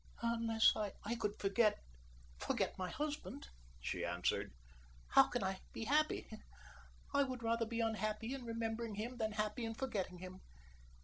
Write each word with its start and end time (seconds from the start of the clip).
"Unless 0.23 0.73
I 0.75 1.13
could 1.15 1.39
forget 1.39 1.77
forget 2.39 2.75
my 2.75 2.89
husband," 2.89 3.49
she 3.79 4.03
answered, 4.03 4.51
"how 5.09 5.27
can 5.27 5.43
I 5.43 5.59
be 5.73 5.83
happy? 5.83 6.27
I 7.13 7.21
would 7.21 7.43
rather 7.43 7.67
be 7.67 7.81
unhappy 7.81 8.33
in 8.33 8.43
remembering 8.43 8.95
him 8.95 9.17
than 9.17 9.33
happy 9.33 9.63
in 9.63 9.75
forgetting 9.75 10.17
him. 10.17 10.41